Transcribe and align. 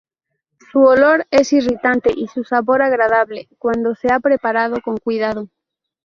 Su 0.71 0.79
olor 0.79 1.27
es 1.29 1.53
irritante 1.53 2.11
y 2.15 2.27
su 2.27 2.43
sabor 2.43 2.81
agradable 2.81 3.47
cuando 3.59 3.93
se 3.93 4.11
ha 4.11 4.19
preparado 4.19 4.81
con 4.81 4.97
cuidado. 4.97 5.49